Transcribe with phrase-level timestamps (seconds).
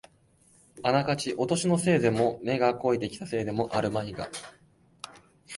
[0.81, 4.31] あながちお年のせいでも、目が肥えてきたせいでもあるまいが、